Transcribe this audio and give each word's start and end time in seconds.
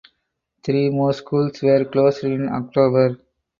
Three 0.63 0.89
more 0.89 1.13
schools 1.13 1.61
were 1.61 1.85
closed 1.85 2.23
in 2.23 2.49
October. 2.49 3.17